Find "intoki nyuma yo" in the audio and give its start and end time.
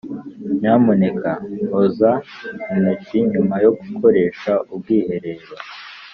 2.71-3.71